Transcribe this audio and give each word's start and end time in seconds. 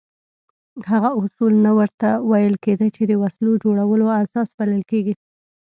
هغه 0.91 1.09
اصول 1.23 1.53
نه 1.65 1.71
ورته 1.79 2.09
ویل 2.29 2.55
کېده 2.63 2.87
چې 2.95 3.03
د 3.05 3.13
وسلو 3.21 3.51
جوړولو 3.63 4.05
اساس 4.23 4.49
بلل 4.59 4.81
کېږي. 4.91 5.13